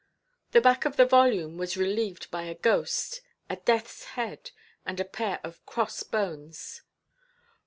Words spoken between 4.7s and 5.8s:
and a pair of